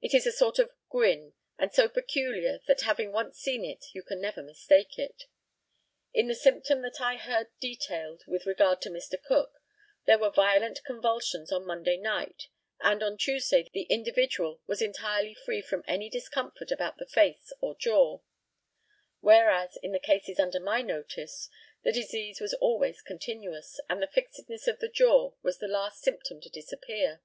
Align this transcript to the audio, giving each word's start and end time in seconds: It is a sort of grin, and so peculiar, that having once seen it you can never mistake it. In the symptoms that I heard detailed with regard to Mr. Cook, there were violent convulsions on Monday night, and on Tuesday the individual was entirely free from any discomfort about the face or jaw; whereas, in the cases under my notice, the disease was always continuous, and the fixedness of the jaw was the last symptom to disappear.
It 0.00 0.12
is 0.12 0.26
a 0.26 0.32
sort 0.32 0.58
of 0.58 0.72
grin, 0.88 1.32
and 1.56 1.72
so 1.72 1.88
peculiar, 1.88 2.58
that 2.66 2.80
having 2.80 3.12
once 3.12 3.38
seen 3.38 3.64
it 3.64 3.94
you 3.94 4.02
can 4.02 4.20
never 4.20 4.42
mistake 4.42 4.98
it. 4.98 5.22
In 6.12 6.26
the 6.26 6.34
symptoms 6.34 6.82
that 6.82 7.00
I 7.00 7.14
heard 7.16 7.50
detailed 7.60 8.24
with 8.26 8.44
regard 8.44 8.82
to 8.82 8.90
Mr. 8.90 9.14
Cook, 9.22 9.62
there 10.04 10.18
were 10.18 10.30
violent 10.32 10.82
convulsions 10.82 11.52
on 11.52 11.64
Monday 11.64 11.96
night, 11.96 12.48
and 12.80 13.04
on 13.04 13.16
Tuesday 13.16 13.70
the 13.72 13.84
individual 13.84 14.62
was 14.66 14.82
entirely 14.82 15.32
free 15.34 15.62
from 15.62 15.84
any 15.86 16.10
discomfort 16.10 16.72
about 16.72 16.96
the 16.96 17.06
face 17.06 17.52
or 17.60 17.76
jaw; 17.76 18.22
whereas, 19.20 19.76
in 19.80 19.92
the 19.92 20.00
cases 20.00 20.40
under 20.40 20.58
my 20.58 20.82
notice, 20.82 21.48
the 21.84 21.92
disease 21.92 22.40
was 22.40 22.54
always 22.54 23.00
continuous, 23.00 23.78
and 23.88 24.02
the 24.02 24.08
fixedness 24.08 24.66
of 24.66 24.80
the 24.80 24.88
jaw 24.88 25.34
was 25.42 25.58
the 25.58 25.68
last 25.68 26.02
symptom 26.02 26.40
to 26.40 26.50
disappear. 26.50 27.22